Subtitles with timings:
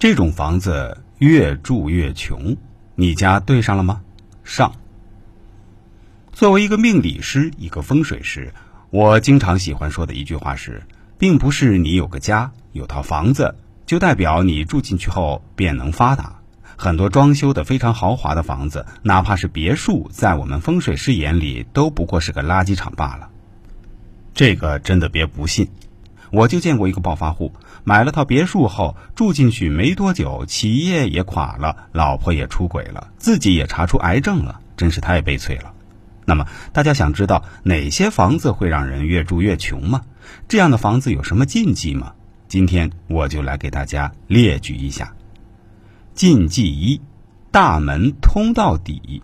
[0.00, 2.56] 这种房子越住越穷，
[2.94, 4.00] 你家对上了吗？
[4.44, 4.72] 上。
[6.32, 8.54] 作为一个命理师，一个风水师，
[8.88, 10.84] 我经常喜欢说的一句话是，
[11.18, 16.40] 并不是你有个家、有套房子，就代表你住进去后便能发达。
[16.78, 23.28] 很多装修的非常豪华的房子，哪怕是别墅，在我们风水师眼里都不过是个垃圾场罢了。
[24.32, 25.68] 这个真的别不信，
[26.30, 27.52] 我就见过一个暴发户，
[27.84, 35.72] 买了套别墅后住进去没多久，企业也垮了，老婆也出轨了，自己也查出癌症了，真是太悲催了。
[36.24, 40.02] 那么大家想知道哪些房子会让人越住越穷吗？
[40.46, 42.12] 这样的房子有什么禁忌吗？
[42.46, 45.12] 今天我就来给大家列举一下。
[46.14, 47.00] 禁忌一：
[47.50, 49.22] 大门通到底。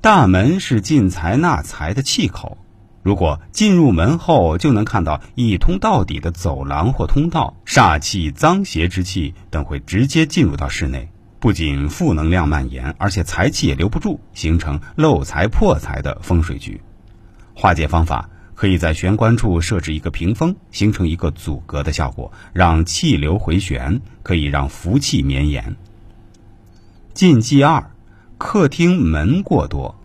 [0.00, 2.58] 大门是进财纳财的气口，
[3.02, 11.08] 如果进入门后就能看到一通到底的走廊或通道，煞气、脏邪之气等会直接进入到室内。
[11.40, 16.80] 不仅负能量蔓延，而且财气也留不住，形成漏财破财的风水局。
[17.54, 25.74] 化解方法可以在玄关处设置一个屏风，形成一个阻隔的效果，让气流回旋，可以让福气绵延。
[27.12, 27.90] 禁忌二：
[28.38, 29.96] 客厅门过多。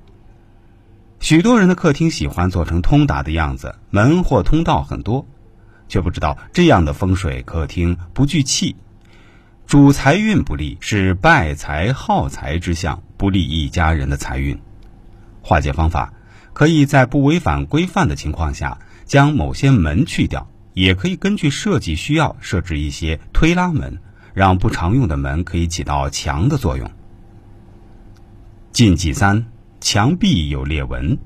[1.27, 5.27] 许多人的客厅喜欢做成通达的样子，门或通道很多，
[5.89, 8.77] 却不知道这样的风水客厅不聚气。
[9.65, 14.57] 主财运不利，是败财耗财之象，不利一家人的财运。
[15.41, 16.13] 化解方法，
[16.53, 23.99] 可以在不违反规范的情况下，将某些门去掉，也可以根据设计需要设置一些推拉门，
[24.33, 26.89] 让不常用的门可以起到墙的作用。
[28.71, 29.47] 禁忌三：
[29.79, 31.17] 墙壁有裂纹。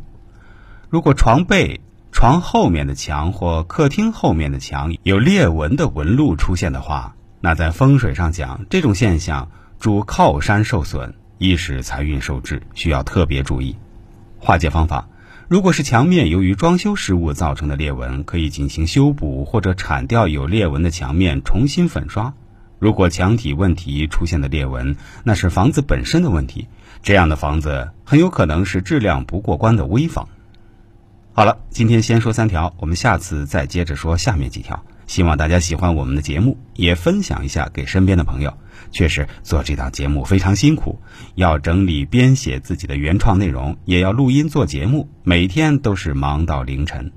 [0.89, 9.49] 如果床背、床后面的墙或客厅后面的墙有裂纹的纹路出现的话，那在风水上讲，这种现象
[9.79, 13.75] 主靠山受损，易使财运受制，需要特别注意。
[14.37, 15.07] 化解方法：
[15.47, 22.33] 如果是墙面由于装修失误造成的裂纹，可以进行修补或者铲掉有裂纹的墙面，重新粉刷。
[22.81, 26.67] 如果墙体问题出现的裂纹，那是房子本身的问题，
[27.03, 30.27] 这样的房子很有可能是质量不过关的危房。
[31.31, 34.83] 好了，今天先说三条，我们下次再接着说下面几条。
[35.05, 38.57] 希望大家喜欢我们的节目，也分享一下给身边的朋友。
[38.91, 40.99] 确实做这档节目非常辛苦，
[41.35, 47.11] 要整理编写自己的原创内容，也要录音做节目，每天都是忙到凌晨。